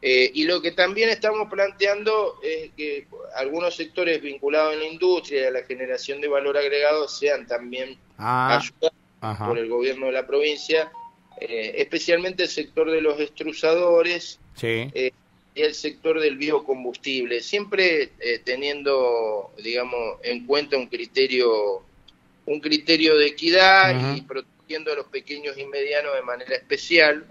y 0.00 0.44
lo 0.44 0.60
que 0.60 0.72
también 0.72 1.08
estamos 1.08 1.48
planteando 1.50 2.38
es 2.42 2.70
que 2.76 3.06
algunos 3.36 3.74
sectores 3.74 4.20
vinculados 4.20 4.74
en 4.74 4.80
la 4.80 4.86
industria 4.86 5.42
y 5.42 5.46
a 5.46 5.50
la 5.50 5.62
generación 5.62 6.20
de 6.20 6.28
valor 6.28 6.56
agregado 6.56 7.08
sean 7.08 7.46
también 7.46 7.98
ah, 8.18 8.58
ayudados 8.58 9.48
por 9.48 9.58
el 9.58 9.68
gobierno 9.68 10.06
de 10.06 10.12
la 10.12 10.26
provincia 10.26 10.92
eh, 11.40 11.74
especialmente 11.78 12.44
el 12.44 12.48
sector 12.48 12.90
de 12.90 13.00
los 13.00 13.18
extrusadores 13.18 14.38
eh, 14.62 14.90
y 14.94 15.23
el 15.54 15.74
sector 15.74 16.20
del 16.20 16.36
biocombustible, 16.36 17.40
siempre 17.40 18.10
eh, 18.20 18.40
teniendo, 18.44 19.52
digamos, 19.62 20.18
en 20.22 20.46
cuenta 20.46 20.76
un 20.76 20.88
criterio, 20.88 21.82
un 22.46 22.60
criterio 22.60 23.16
de 23.16 23.26
equidad 23.26 24.16
y 24.16 24.22
protegiendo 24.22 24.92
a 24.92 24.96
los 24.96 25.06
pequeños 25.06 25.56
y 25.56 25.64
medianos 25.66 26.14
de 26.14 26.22
manera 26.22 26.56
especial, 26.56 27.24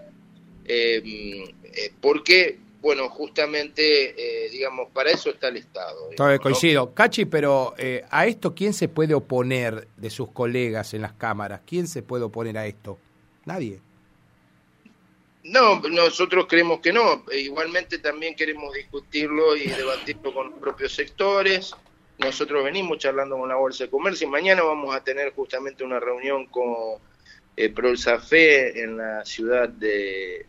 porque 2.00 2.58
bueno, 2.80 3.08
justamente, 3.10 4.48
digamos, 4.50 4.88
para 4.92 5.10
eso 5.10 5.30
está 5.30 5.48
el 5.48 5.58
Estado. 5.58 6.10
coincido. 6.40 6.94
Cachi, 6.94 7.26
pero 7.26 7.74
¿a 8.10 8.26
esto 8.26 8.54
quién 8.54 8.72
se 8.72 8.88
puede 8.88 9.14
oponer 9.14 9.88
de 9.96 10.10
sus 10.10 10.30
colegas 10.30 10.94
en 10.94 11.02
las 11.02 11.12
cámaras? 11.12 11.60
¿Quién 11.66 11.86
se 11.86 12.02
puede 12.02 12.24
oponer 12.24 12.56
a 12.56 12.66
esto? 12.66 12.98
Nadie. 13.44 13.80
No, 15.44 15.78
nosotros 15.80 16.46
creemos 16.48 16.80
que 16.80 16.92
no. 16.92 17.24
E 17.30 17.40
igualmente 17.40 17.98
también 17.98 18.34
queremos 18.34 18.72
discutirlo 18.72 19.54
y 19.54 19.66
debatirlo 19.66 20.32
con 20.32 20.50
los 20.50 20.58
propios 20.58 20.94
sectores. 20.94 21.74
Nosotros 22.18 22.64
venimos 22.64 22.98
charlando 22.98 23.36
con 23.36 23.48
la 23.48 23.56
Bolsa 23.56 23.84
de 23.84 23.90
Comercio 23.90 24.26
y 24.26 24.30
mañana 24.30 24.62
vamos 24.62 24.94
a 24.94 25.04
tener 25.04 25.32
justamente 25.34 25.84
una 25.84 26.00
reunión 26.00 26.46
con 26.46 26.98
eh, 27.56 27.68
Prolsafe 27.68 28.82
en 28.82 28.96
la 28.96 29.24
ciudad 29.24 29.68
de, 29.68 30.46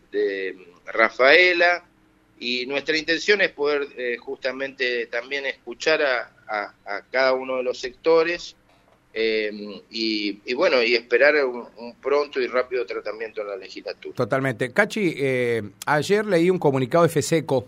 Rafaela, 0.86 1.84
y 2.38 2.64
nuestra 2.66 2.96
intención 2.96 3.40
es 3.40 3.50
poder 3.50 3.88
eh, 3.96 4.16
justamente 4.18 5.06
también 5.06 5.46
escuchar 5.46 6.00
a, 6.02 6.32
cada 7.10 7.32
uno 7.32 7.56
de 7.56 7.64
los 7.64 7.78
sectores 7.78 8.56
eh, 9.18 9.82
y, 9.88 10.52
bueno, 10.52 10.82
y 10.82 10.94
esperar 10.94 11.34
un, 11.46 11.94
pronto 12.02 12.38
y 12.38 12.46
rápido 12.48 12.84
tratamiento 12.84 13.40
en 13.40 13.48
la 13.48 13.56
legislatura. 13.56 14.14
Totalmente. 14.14 14.72
Cachi, 14.72 15.14
eh, 15.16 15.62
ayer 15.86 16.26
leí 16.26 16.50
un 16.50 16.58
comunicado 16.58 17.04
de 17.04 17.08
FESECO, 17.08 17.66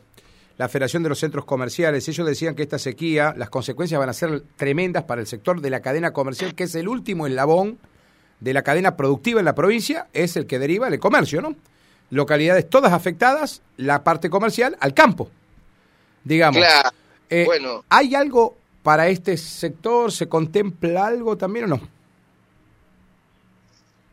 la 0.58 0.68
Federación 0.68 1.02
de 1.02 1.08
los 1.08 1.18
Centros 1.18 1.46
Comerciales. 1.46 2.06
Ellos 2.06 2.26
decían 2.26 2.54
que 2.54 2.64
esta 2.64 2.78
sequía, 2.78 3.32
las 3.34 3.48
consecuencias 3.48 3.98
van 3.98 4.10
a 4.10 4.12
ser 4.12 4.42
tremendas 4.56 5.04
para 5.04 5.22
el 5.22 5.26
sector 5.26 5.62
de 5.62 5.70
la 5.70 5.80
cadena 5.80 6.12
comercial, 6.12 6.54
que 6.54 6.64
es 6.64 6.74
el 6.74 6.86
último 6.86 7.26
eslabón 7.26 7.78
de 8.40 8.52
la 8.52 8.62
cadena 8.62 8.94
productiva 8.94 9.40
en 9.40 9.46
la 9.46 9.54
provincia, 9.54 10.08
es 10.12 10.36
el 10.36 10.46
que 10.46 10.58
deriva 10.58 10.90
del 10.90 11.00
comercio, 11.00 11.40
¿no? 11.40 11.56
localidades 12.10 12.68
todas 12.68 12.92
afectadas, 12.92 13.62
la 13.76 14.04
parte 14.04 14.30
comercial 14.30 14.76
al 14.80 14.92
campo, 14.92 15.30
digamos. 16.24 16.58
Claro, 16.58 16.90
eh, 17.30 17.44
bueno. 17.46 17.84
¿Hay 17.88 18.14
algo 18.14 18.56
para 18.88 19.10
este 19.10 19.36
sector? 19.36 20.10
¿Se 20.10 20.30
contempla 20.30 21.08
algo 21.08 21.36
también 21.36 21.66
o 21.66 21.68
no? 21.68 21.88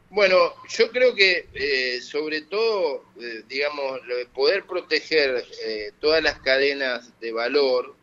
Bueno, 0.09 0.35
yo 0.67 0.91
creo 0.91 1.15
que 1.15 1.47
eh, 1.53 2.01
sobre 2.01 2.41
todo, 2.41 3.05
eh, 3.17 3.43
digamos, 3.47 4.01
poder 4.33 4.65
proteger 4.65 5.45
todas 6.01 6.21
las 6.21 6.41
cadenas 6.41 7.17
de 7.21 7.31
valor 7.31 7.95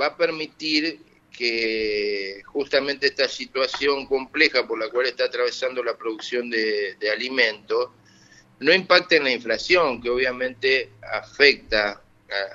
va 0.00 0.06
a 0.06 0.16
permitir 0.16 0.98
que 1.30 2.42
justamente 2.46 3.06
esta 3.06 3.28
situación 3.28 4.06
compleja 4.06 4.66
por 4.66 4.80
la 4.80 4.90
cual 4.90 5.06
está 5.06 5.26
atravesando 5.26 5.84
la 5.84 5.96
producción 5.96 6.50
de, 6.50 6.96
de 6.96 7.10
alimentos 7.12 7.90
no 8.58 8.74
impacte 8.74 9.18
en 9.18 9.22
la 9.22 9.30
inflación, 9.30 10.02
que 10.02 10.10
obviamente 10.10 10.90
afecta 11.12 12.02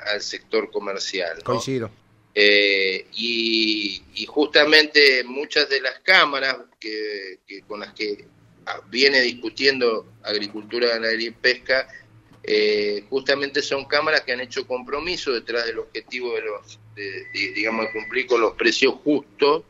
al 0.08 0.20
sector 0.20 0.70
comercial. 0.70 1.42
Coincido. 1.46 2.01
Eh, 2.34 3.08
y, 3.14 4.02
justamente 4.28 5.24
muchas 5.26 5.68
de 5.68 5.82
las 5.82 6.00
cámaras 6.00 6.58
que, 6.80 7.40
con 7.68 7.82
las 7.82 7.94
que 7.94 8.26
viene 8.90 9.20
discutiendo 9.22 10.06
Agricultura, 10.24 10.88
Ganadería 10.88 11.30
y 11.30 11.32
Pesca, 11.32 11.88
eh, 12.44 13.04
justamente 13.10 13.62
son 13.62 13.86
cámaras 13.86 14.22
que 14.22 14.32
han 14.32 14.40
hecho 14.40 14.66
compromiso 14.66 15.34
detrás 15.34 15.66
del 15.66 15.80
objetivo 15.80 16.34
de 16.36 16.42
los, 16.44 16.80
digamos, 17.34 17.88
de 17.88 17.92
cumplir 17.92 18.28
con 18.28 18.40
los 18.40 18.54
precios 18.54 18.94
justos. 19.04 19.64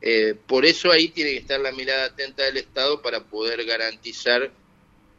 Eh, 0.00 0.34
por 0.46 0.66
eso 0.66 0.90
ahí 0.90 1.08
tiene 1.08 1.30
que 1.30 1.38
estar 1.38 1.60
la 1.60 1.70
mirada 1.70 2.06
atenta 2.06 2.42
del 2.42 2.56
Estado 2.56 3.00
para 3.00 3.22
poder 3.22 3.64
garantizar 3.64 4.50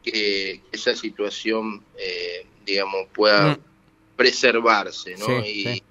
que 0.04 0.62
esa 0.74 0.94
situación, 0.94 1.86
eh, 1.98 2.46
digamos, 2.66 3.08
pueda 3.14 3.56
mm. 3.56 3.60
preservarse, 4.18 5.16
¿no? 5.16 5.40
y 5.46 5.82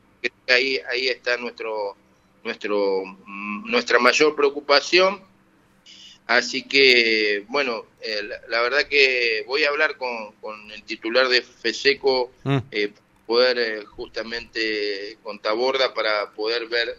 ahí 0.48 0.80
ahí 0.90 1.08
está 1.08 1.36
nuestro 1.36 1.96
nuestro 2.44 3.04
mm, 3.04 3.70
nuestra 3.70 3.98
mayor 3.98 4.34
preocupación. 4.34 5.20
Así 6.26 6.62
que, 6.62 7.44
bueno, 7.48 7.84
eh, 8.00 8.22
la, 8.48 8.62
verdad 8.62 8.84
que 8.88 9.44
voy 9.46 9.64
a 9.64 9.68
hablar 9.68 9.96
con, 9.98 10.32
con 10.40 10.70
el 10.70 10.82
titular 10.84 11.28
de 11.28 11.42
FESECO, 11.42 12.30
mm. 12.44 12.58
eh, 12.70 12.92
poder 13.26 13.84
justamente 13.86 15.18
con 15.22 15.40
Taborda 15.40 15.92
para 15.92 16.30
poder 16.30 16.68
ver 16.68 16.96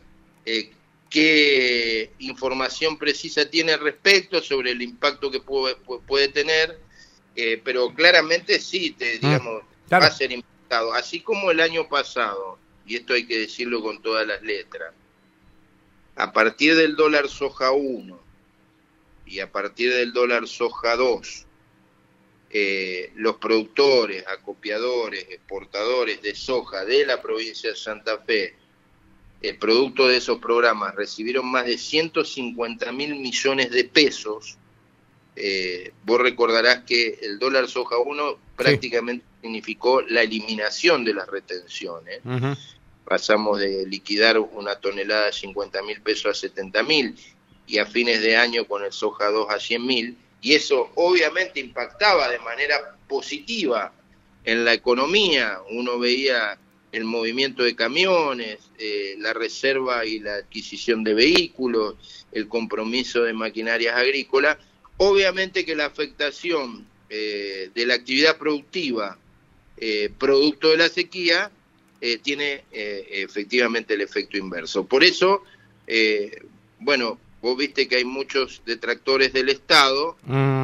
qué 1.10 2.12
información 2.20 2.98
precisa 2.98 3.50
tiene 3.50 3.78
respecto 3.78 4.42
sobre 4.42 4.72
el 4.72 4.82
impacto 4.82 5.32
que 5.32 5.40
puede, 5.40 5.76
puede 6.06 6.28
tener 6.28 6.78
eh, 7.36 7.62
pero 7.64 7.94
claramente 7.94 8.60
sí, 8.60 8.92
te, 8.92 9.18
mm, 9.18 9.22
digamos, 9.22 9.64
va 9.92 9.98
a 9.98 10.12
ser 10.12 10.32
impactado. 10.32 10.94
Así 10.94 11.22
como 11.22 11.52
el 11.52 11.60
año 11.60 11.88
pasado, 11.88 12.58
y 12.86 12.96
esto 12.96 13.14
hay 13.14 13.26
que 13.26 13.40
decirlo 13.40 13.82
con 13.82 14.02
todas 14.02 14.28
las 14.28 14.42
letras, 14.42 14.94
a 16.16 16.32
partir 16.32 16.76
del 16.76 16.96
dólar 16.96 17.28
soja 17.28 17.72
1 17.72 18.20
y 19.26 19.40
a 19.40 19.52
partir 19.52 19.94
del 19.94 20.14
dólar 20.14 20.48
soja 20.48 20.96
2, 20.96 21.46
eh, 22.52 23.12
los 23.16 23.38
productores, 23.38 24.24
acopiadores, 24.28 25.26
exportadores 25.30 26.22
de 26.22 26.36
soja 26.36 26.86
de 26.86 27.06
la 27.06 27.22
provincia 27.22 27.72
de 27.72 27.76
Santa 27.76 28.20
Fe, 28.20 28.56
el 29.42 29.58
producto 29.58 30.08
de 30.08 30.18
esos 30.18 30.40
programas, 30.40 30.96
recibieron 30.96 31.50
más 31.52 31.66
de 31.66 31.78
150 31.78 32.92
mil 32.92 33.16
millones 33.16 33.72
de 33.72 33.84
pesos. 33.84 34.58
Eh, 35.36 35.92
vos 36.06 36.22
recordarás 36.22 36.84
que 36.84 37.20
el 37.24 37.40
dólar 37.40 37.68
soja 37.68 37.98
1 37.98 38.38
prácticamente 38.56 39.26
significó 39.44 40.02
la 40.02 40.22
eliminación 40.22 41.04
de 41.04 41.14
las 41.14 41.28
retenciones. 41.28 42.22
Pasamos 43.04 43.60
de 43.60 43.86
liquidar 43.86 44.40
una 44.40 44.76
tonelada 44.76 45.26
de 45.26 45.34
50 45.34 45.84
mil 45.84 46.02
pesos 46.02 46.32
a 46.32 46.34
70 46.34 46.84
mil 46.84 47.16
y 47.68 47.78
a 47.78 47.86
fines 47.86 48.22
de 48.22 48.38
año 48.38 48.66
con 48.66 48.84
el 48.84 48.94
soja 48.94 49.30
2 49.30 49.48
a 49.50 49.60
100 49.60 49.86
mil. 49.86 50.18
Y 50.42 50.54
eso 50.54 50.90
obviamente 50.96 51.60
impactaba 51.60 52.30
de 52.30 52.40
manera 52.40 52.96
positiva 53.08 53.94
en 54.46 54.64
la 54.64 54.74
economía. 54.74 55.60
Uno 55.72 56.00
veía 56.00 56.58
el 56.94 57.04
movimiento 57.04 57.64
de 57.64 57.76
camiones, 57.76 58.60
eh, 58.78 59.16
la 59.18 59.34
reserva 59.34 60.06
y 60.06 60.20
la 60.20 60.36
adquisición 60.36 61.04
de 61.04 61.14
vehículos, 61.14 62.26
el 62.32 62.48
compromiso 62.48 63.24
de 63.24 63.34
maquinarias 63.34 63.96
agrícolas 63.96 64.58
Obviamente 64.98 65.66
que 65.66 65.76
la 65.76 65.86
afectación 65.86 66.86
eh, 67.10 67.72
de 67.74 67.86
la 67.86 67.96
actividad 67.96 68.38
productiva 68.38 69.18
eh, 69.86 70.10
producto 70.18 70.70
de 70.70 70.78
la 70.78 70.88
sequía 70.88 71.52
eh, 72.00 72.18
tiene 72.18 72.64
efectivamente 72.72 73.94
el 73.96 74.02
efecto 74.02 74.38
inverso. 74.38 74.86
Por 74.86 75.04
eso, 75.04 75.44
bueno, 76.80 77.18
vos 77.42 77.58
viste 77.58 77.88
que 77.88 77.98
hay 77.98 78.06
muchos 78.06 78.62
detractores 78.66 79.34
del 79.34 79.50
Estado, 79.50 80.18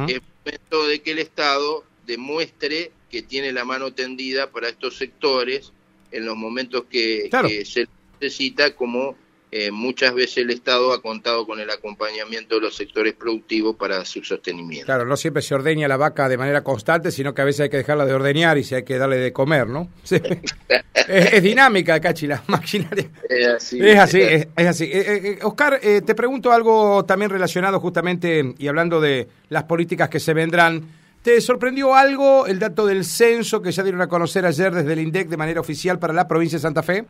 es 0.08 0.20
momento 0.44 0.86
de 0.86 1.00
que 1.02 1.10
el 1.12 1.18
Estado 1.18 1.84
demuestre 2.06 2.92
que 3.10 3.22
tiene 3.22 3.52
la 3.52 3.64
mano 3.64 3.92
tendida 3.92 4.50
para 4.50 4.68
estos 4.68 4.96
sectores 4.96 5.72
en 6.12 6.24
los 6.24 6.36
momentos 6.36 6.84
que, 6.90 7.28
que 7.46 7.64
se 7.64 7.88
necesita 8.20 8.74
como 8.74 9.16
eh, 9.52 9.72
muchas 9.72 10.14
veces 10.14 10.38
el 10.38 10.50
Estado 10.50 10.92
ha 10.92 11.02
contado 11.02 11.44
con 11.44 11.58
el 11.58 11.68
acompañamiento 11.70 12.54
de 12.54 12.60
los 12.60 12.76
sectores 12.76 13.14
productivos 13.14 13.74
para 13.74 14.04
su 14.04 14.22
sostenimiento. 14.22 14.86
Claro, 14.86 15.04
no 15.04 15.16
siempre 15.16 15.42
se 15.42 15.54
ordeña 15.54 15.88
la 15.88 15.96
vaca 15.96 16.28
de 16.28 16.36
manera 16.36 16.62
constante, 16.62 17.10
sino 17.10 17.34
que 17.34 17.42
a 17.42 17.44
veces 17.44 17.62
hay 17.62 17.68
que 17.68 17.78
dejarla 17.78 18.06
de 18.06 18.14
ordeñar 18.14 18.58
y 18.58 18.64
se 18.64 18.76
hay 18.76 18.82
que 18.84 18.96
darle 18.96 19.16
de 19.16 19.32
comer, 19.32 19.66
¿no? 19.66 19.88
es, 21.08 21.42
dinámica, 21.42 22.00
Cachi, 22.00 22.28
la 22.28 22.42
maquinaria. 22.46 23.10
Es 23.28 23.48
así. 23.48 23.80
Es 23.80 23.98
así, 23.98 24.20
es, 24.20 24.46
así. 24.56 24.84
Eh, 24.84 25.04
eh, 25.06 25.38
Oscar, 25.42 25.80
te 25.80 26.14
pregunto 26.14 26.52
algo 26.52 27.04
también 27.04 27.30
relacionado 27.30 27.80
justamente 27.80 28.54
y 28.56 28.68
hablando 28.68 29.00
de 29.00 29.28
las 29.48 29.64
políticas 29.64 30.08
que 30.08 30.20
se 30.20 30.32
vendrán. 30.32 31.00
¿Te 31.22 31.40
sorprendió 31.40 31.94
algo 31.94 32.46
el 32.46 32.58
dato 32.58 32.86
del 32.86 33.04
censo 33.04 33.60
que 33.60 33.72
ya 33.72 33.82
dieron 33.82 34.00
a 34.00 34.06
conocer 34.06 34.46
ayer 34.46 34.72
desde 34.72 34.92
el 34.92 35.00
INDEC 35.00 35.28
de 35.28 35.36
manera 35.36 35.60
oficial 35.60 35.98
para 35.98 36.14
la 36.14 36.28
provincia 36.28 36.56
de 36.56 36.62
Santa 36.62 36.82
Fe? 36.82 37.04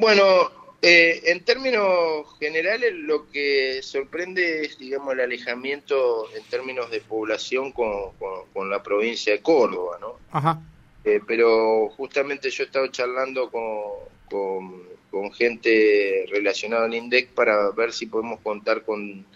Bueno, 0.00 0.50
eh, 0.80 1.20
en 1.26 1.44
términos 1.44 2.26
generales 2.38 2.94
lo 2.94 3.30
que 3.30 3.82
sorprende 3.82 4.62
es, 4.62 4.78
digamos, 4.78 5.12
el 5.12 5.20
alejamiento 5.20 6.26
en 6.34 6.42
términos 6.44 6.90
de 6.90 7.02
población 7.02 7.70
con, 7.72 8.12
con, 8.54 8.70
la 8.70 8.82
provincia 8.82 9.34
de 9.34 9.42
Córdoba, 9.42 9.98
¿no? 10.00 10.16
Ajá. 10.30 10.62
Eh, 11.04 11.20
pero 11.26 11.90
justamente 11.90 12.48
yo 12.48 12.62
he 12.62 12.66
estado 12.66 12.86
charlando 12.86 13.50
con, 13.50 14.80
con, 15.10 15.32
gente 15.32 16.24
relacionada 16.30 16.86
al 16.86 16.94
INDEC 16.94 17.28
para 17.32 17.70
ver 17.72 17.92
si 17.92 18.06
podemos 18.06 18.40
contar 18.40 18.82
con, 18.82 19.26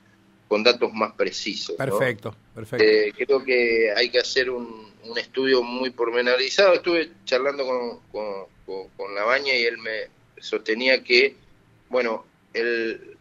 con 0.49 0.63
datos 0.63 0.95
más 0.95 1.13
precisos. 1.13 1.77
Perfecto, 1.77 2.35
perfecto. 2.55 2.83
Eh, 2.83 3.13
creo 3.15 3.45
que 3.45 3.93
hay 3.95 4.09
que 4.09 4.19
hacer 4.19 4.49
un, 4.49 4.95
un 5.03 5.19
estudio 5.19 5.63
muy 5.63 5.91
pormenorizado. 5.91 6.73
Estuve 6.73 7.11
charlando 7.27 7.67
con, 7.67 8.47
con, 8.65 8.89
con 8.97 9.15
la 9.15 9.25
baña 9.25 9.55
y 9.55 9.65
él 9.65 9.77
me, 9.77 10.09
sostenía 10.41 11.03
que, 11.03 11.35
bueno, 11.89 12.25
el, 12.53 13.15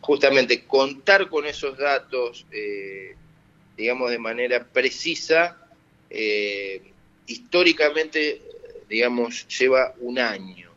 justamente 0.00 0.64
contar 0.64 1.28
con 1.28 1.46
esos 1.46 1.76
datos, 1.78 2.46
eh, 2.50 3.14
digamos, 3.76 4.10
de 4.10 4.18
manera 4.18 4.64
precisa, 4.64 5.56
eh, 6.08 6.82
históricamente, 7.26 8.42
digamos, 8.88 9.46
lleva 9.46 9.94
un 10.00 10.18
año. 10.18 10.70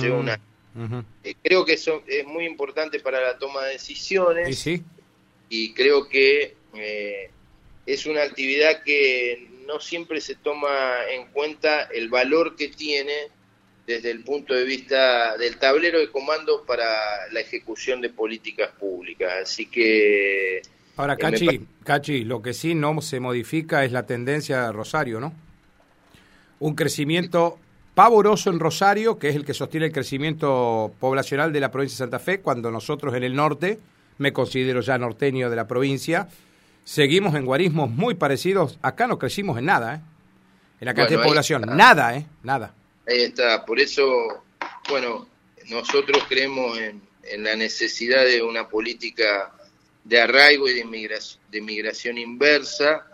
Lleva 0.00 0.18
un 0.18 0.28
año. 0.28 1.04
Eh, 1.24 1.34
creo 1.42 1.64
que 1.64 1.74
eso 1.74 2.02
es 2.06 2.26
muy 2.26 2.44
importante 2.44 3.00
para 3.00 3.20
la 3.20 3.38
toma 3.38 3.64
de 3.64 3.72
decisiones. 3.72 4.66
Y 5.48 5.72
creo 5.72 6.08
que 6.08 6.54
es 7.86 8.06
una 8.06 8.22
actividad 8.22 8.82
que 8.84 9.48
no 9.66 9.80
siempre 9.80 10.20
se 10.20 10.36
toma 10.36 10.94
en 11.10 11.26
cuenta 11.32 11.82
el 11.82 12.08
valor 12.08 12.56
que 12.56 12.68
tiene 12.68 13.28
desde 13.90 14.12
el 14.12 14.22
punto 14.22 14.54
de 14.54 14.64
vista 14.64 15.36
del 15.36 15.58
tablero 15.58 15.98
de 15.98 16.10
comando 16.10 16.64
para 16.64 17.28
la 17.32 17.40
ejecución 17.40 18.00
de 18.00 18.10
políticas 18.10 18.70
públicas. 18.78 19.32
Así 19.42 19.66
que 19.66 20.62
Ahora, 20.96 21.16
Cachi, 21.16 21.66
Cachi, 21.82 22.24
lo 22.24 22.40
que 22.40 22.52
sí 22.52 22.74
no 22.74 23.00
se 23.00 23.18
modifica 23.18 23.84
es 23.84 23.90
la 23.90 24.06
tendencia 24.06 24.66
de 24.66 24.72
Rosario, 24.72 25.18
¿no? 25.18 25.32
Un 26.60 26.74
crecimiento 26.74 27.58
pavoroso 27.94 28.50
en 28.50 28.60
Rosario, 28.60 29.18
que 29.18 29.30
es 29.30 29.36
el 29.36 29.44
que 29.44 29.54
sostiene 29.54 29.86
el 29.86 29.92
crecimiento 29.92 30.92
poblacional 31.00 31.52
de 31.52 31.60
la 31.60 31.72
provincia 31.72 31.96
de 31.96 31.98
Santa 31.98 32.18
Fe, 32.18 32.40
cuando 32.40 32.70
nosotros 32.70 33.14
en 33.14 33.24
el 33.24 33.34
norte, 33.34 33.80
me 34.18 34.32
considero 34.32 34.82
ya 34.82 34.98
norteño 34.98 35.50
de 35.50 35.56
la 35.56 35.66
provincia, 35.66 36.28
seguimos 36.84 37.34
en 37.34 37.44
guarismos 37.44 37.90
muy 37.90 38.14
parecidos. 38.14 38.78
Acá 38.82 39.06
no 39.06 39.18
crecimos 39.18 39.58
en 39.58 39.64
nada, 39.64 39.94
¿eh? 39.96 40.00
En 40.80 40.86
la 40.86 40.94
cantidad 40.94 41.20
de 41.20 41.26
población. 41.26 41.62
Nada, 41.76 42.14
¿eh? 42.14 42.26
Nada. 42.42 42.74
Ahí 43.06 43.22
está. 43.22 43.64
Por 43.64 43.80
eso, 43.80 44.44
bueno, 44.88 45.28
nosotros 45.68 46.24
creemos 46.28 46.78
en, 46.78 47.00
en 47.24 47.44
la 47.44 47.56
necesidad 47.56 48.24
de 48.24 48.42
una 48.42 48.68
política 48.68 49.52
de 50.04 50.20
arraigo 50.20 50.68
y 50.68 50.74
de 50.74 50.84
migración, 50.84 51.42
de 51.50 51.60
migración 51.60 52.18
inversa. 52.18 53.06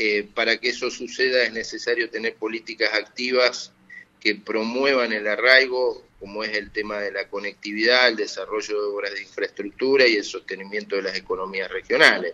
Eh, 0.00 0.28
para 0.32 0.58
que 0.58 0.68
eso 0.68 0.90
suceda 0.92 1.42
es 1.42 1.52
necesario 1.52 2.08
tener 2.08 2.36
políticas 2.36 2.94
activas 2.94 3.72
que 4.20 4.36
promuevan 4.36 5.12
el 5.12 5.26
arraigo, 5.26 6.04
como 6.20 6.44
es 6.44 6.56
el 6.56 6.70
tema 6.70 7.00
de 7.00 7.10
la 7.10 7.28
conectividad, 7.28 8.08
el 8.08 8.14
desarrollo 8.14 8.80
de 8.80 8.86
obras 8.86 9.14
de 9.14 9.22
infraestructura 9.22 10.06
y 10.06 10.14
el 10.14 10.24
sostenimiento 10.24 10.94
de 10.94 11.02
las 11.02 11.16
economías 11.16 11.68
regionales. 11.68 12.30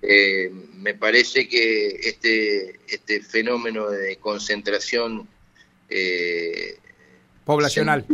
eh, 0.00 0.50
me 0.76 0.94
parece 0.94 1.46
que 1.46 1.88
este, 2.02 2.80
este 2.88 3.20
fenómeno 3.20 3.90
de 3.90 4.16
concentración 4.16 5.28
eh, 5.88 6.78
poblacional, 7.44 8.04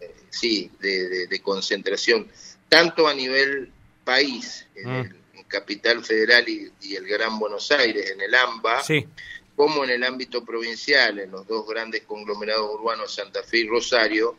eh, 0.00 0.12
sí, 0.30 0.70
de, 0.80 1.26
de, 1.26 1.40
concentración, 1.40 2.28
tanto 2.68 3.08
a 3.08 3.14
nivel 3.14 3.72
país, 4.04 4.66
en, 4.74 4.88
mm. 4.88 5.00
el, 5.00 5.16
en 5.34 5.44
Capital 5.44 6.04
Federal 6.04 6.48
y, 6.48 6.70
y, 6.80 6.96
el 6.96 7.06
Gran 7.06 7.38
Buenos 7.38 7.70
Aires, 7.72 8.10
en 8.10 8.20
el 8.20 8.34
AMBA, 8.34 8.82
sí 8.82 9.06
como 9.56 9.84
en 9.84 9.90
el 9.90 10.04
ámbito 10.04 10.44
provincial, 10.44 11.18
en 11.18 11.30
los 11.30 11.46
dos 11.46 11.66
grandes 11.66 12.02
conglomerados 12.02 12.74
urbanos, 12.74 13.14
Santa 13.14 13.42
Fe 13.42 13.60
y 13.60 13.68
Rosario, 13.68 14.36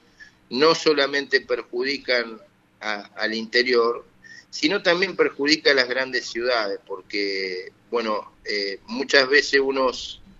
no 0.51 0.75
solamente 0.75 1.41
perjudican 1.41 2.39
a, 2.79 3.01
al 3.15 3.33
interior, 3.33 4.05
sino 4.51 4.81
también 4.83 5.15
perjudica 5.15 5.71
a 5.71 5.73
las 5.73 5.89
grandes 5.89 6.27
ciudades, 6.27 6.79
porque, 6.85 7.71
bueno, 7.89 8.31
eh, 8.45 8.79
muchas 8.85 9.27
veces 9.27 9.59
uno 9.59 9.89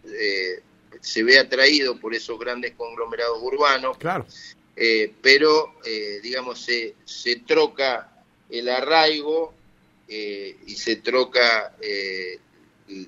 eh, 0.05 0.62
se 1.07 1.23
ve 1.23 1.39
atraído 1.39 1.97
por 1.97 2.13
esos 2.13 2.37
grandes 2.37 2.73
conglomerados 2.75 3.39
urbanos, 3.41 3.97
claro. 3.97 4.25
eh, 4.75 5.13
pero, 5.21 5.75
eh, 5.85 6.19
digamos, 6.21 6.59
se, 6.59 6.95
se 7.05 7.37
troca 7.37 8.11
el 8.49 8.67
arraigo 8.67 9.53
eh, 10.07 10.57
y 10.65 10.75
se 10.75 10.97
troca, 10.97 11.75
eh, 11.81 12.39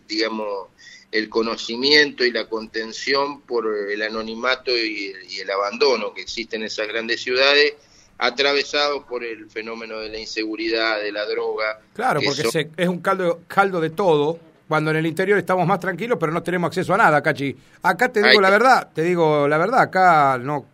digamos, 0.07 0.69
el 1.11 1.27
conocimiento 1.27 2.23
y 2.23 2.31
la 2.31 2.47
contención 2.47 3.41
por 3.41 3.67
el 3.67 4.01
anonimato 4.01 4.71
y 4.71 5.07
el, 5.07 5.31
y 5.31 5.39
el, 5.39 5.49
abandono 5.51 6.13
que 6.13 6.21
existe 6.21 6.55
en 6.55 6.63
esas 6.63 6.87
grandes 6.87 7.21
ciudades, 7.21 7.73
atravesados 8.17 9.03
por 9.05 9.25
el 9.25 9.49
fenómeno 9.49 9.99
de 9.99 10.09
la 10.09 10.19
inseguridad, 10.19 11.01
de 11.01 11.11
la 11.11 11.25
droga. 11.25 11.81
Claro, 11.93 12.21
porque 12.23 12.43
son... 12.43 12.51
se, 12.51 12.69
es 12.77 12.87
un 12.87 12.99
caldo, 12.99 13.41
caldo 13.47 13.81
de 13.81 13.89
todo, 13.89 14.39
cuando 14.69 14.91
en 14.91 14.97
el 14.97 15.07
interior 15.07 15.39
estamos 15.39 15.65
más 15.65 15.79
tranquilos, 15.79 16.19
pero 16.19 16.31
no 16.31 16.43
tenemos 16.43 16.67
acceso 16.67 16.93
a 16.93 16.97
nada, 16.97 17.23
Cachi. 17.23 17.55
Acá 17.81 18.11
te 18.11 18.19
digo 18.19 18.33
Ay, 18.33 18.39
la 18.39 18.51
verdad, 18.51 18.91
te 18.93 19.01
digo 19.01 19.47
la 19.47 19.57
verdad, 19.57 19.81
acá 19.81 20.37
no 20.37 20.67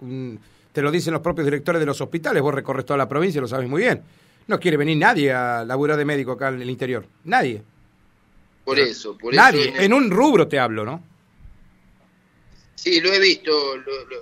te 0.73 0.81
lo 0.81 0.91
dicen 0.91 1.13
los 1.13 1.21
propios 1.21 1.45
directores 1.45 1.79
de 1.79 1.85
los 1.85 2.01
hospitales, 2.01 2.43
vos 2.43 2.53
recorres 2.53 2.85
toda 2.85 2.97
la 2.97 3.07
provincia, 3.07 3.39
lo 3.39 3.47
sabes 3.47 3.69
muy 3.69 3.83
bien. 3.83 4.03
No 4.47 4.59
quiere 4.59 4.75
venir 4.75 4.97
nadie 4.97 5.31
a 5.31 5.63
laburar 5.63 5.95
de 5.95 6.03
médico 6.03 6.33
acá 6.33 6.49
en 6.49 6.61
el 6.61 6.69
interior, 6.69 7.07
nadie. 7.23 7.63
Por 8.65 8.77
eso, 8.77 9.17
por 9.17 9.33
Nadie, 9.33 9.69
eso 9.69 9.77
en, 9.77 9.83
en, 9.83 9.93
un 9.93 10.11
rubro 10.11 10.45
te 10.45 10.59
hablo, 10.59 10.83
¿no? 10.83 11.01
Sí, 12.75 12.99
lo 12.99 13.13
he 13.13 13.19
visto, 13.19 13.77
lo, 13.77 14.05
lo, 14.07 14.15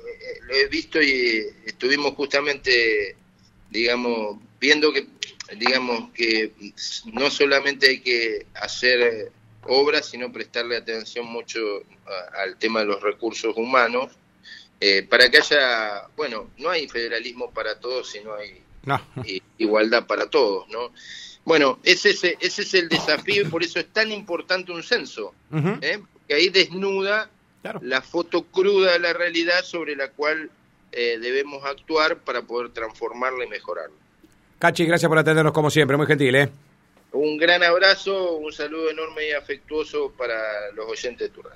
lo, 0.47 0.53
he 0.53 0.67
visto 0.67 1.01
y 1.01 1.47
estuvimos 1.65 2.13
justamente, 2.13 3.15
digamos, 3.71 4.37
viendo 4.59 4.93
que, 4.93 5.07
digamos, 5.57 6.11
que 6.11 6.51
no 7.11 7.31
solamente 7.31 7.89
hay 7.89 8.01
que 8.01 8.45
hacer 8.53 9.31
obras, 9.67 10.07
sino 10.07 10.31
prestarle 10.31 10.77
atención 10.77 11.25
mucho 11.25 11.59
a, 12.05 12.43
al 12.43 12.57
tema 12.57 12.81
de 12.81 12.85
los 12.87 13.01
recursos 13.01 13.55
humanos, 13.55 14.11
eh, 14.79 15.03
para 15.03 15.29
que 15.29 15.37
haya, 15.37 16.07
bueno, 16.15 16.49
no 16.57 16.69
hay 16.69 16.87
federalismo 16.87 17.51
para 17.51 17.79
todos, 17.79 18.09
sino 18.09 18.33
hay 18.33 18.61
no. 18.83 18.99
igualdad 19.57 20.05
para 20.05 20.29
todos, 20.29 20.67
¿no? 20.69 20.91
Bueno, 21.45 21.79
ese 21.83 22.11
es, 22.11 22.23
ese 22.23 22.61
es 22.61 22.73
el 22.73 22.89
desafío 22.89 23.43
y 23.43 23.45
por 23.45 23.63
eso 23.63 23.79
es 23.79 23.87
tan 23.87 24.11
importante 24.11 24.71
un 24.71 24.83
censo, 24.83 25.33
uh 25.51 25.55
-huh. 25.57 25.79
¿eh? 25.81 26.01
que 26.27 26.35
ahí 26.35 26.49
desnuda 26.49 27.29
claro. 27.61 27.79
la 27.83 28.01
foto 28.01 28.43
cruda 28.43 28.93
de 28.93 28.99
la 28.99 29.13
realidad 29.13 29.63
sobre 29.63 29.95
la 29.95 30.09
cual 30.09 30.49
eh, 30.91 31.17
debemos 31.19 31.63
actuar 31.65 32.17
para 32.19 32.43
poder 32.43 32.71
transformarla 32.71 33.45
y 33.45 33.47
mejorarla. 33.47 33.95
Cachi, 34.59 34.85
gracias 34.85 35.09
por 35.09 35.17
atendernos 35.17 35.53
como 35.53 35.69
siempre, 35.69 35.97
muy 35.97 36.07
gentil. 36.07 36.35
¿eh? 36.35 36.49
Un 37.13 37.37
gran 37.37 37.61
abrazo, 37.61 38.37
un 38.37 38.51
saludo 38.51 38.89
enorme 38.89 39.27
y 39.27 39.31
afectuoso 39.33 40.11
para 40.17 40.71
los 40.71 40.87
oyentes 40.89 41.29
de 41.29 41.33
tu 41.33 41.43
radio. 41.43 41.51